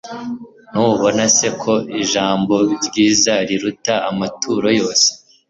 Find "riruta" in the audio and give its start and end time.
3.47-3.95